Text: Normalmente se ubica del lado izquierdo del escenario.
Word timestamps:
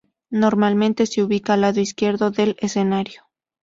Normalmente 0.31 1.05
se 1.05 1.21
ubica 1.21 1.51
del 1.53 1.61
lado 1.61 1.79
izquierdo 1.79 2.31
del 2.31 2.55
escenario. 2.59 3.27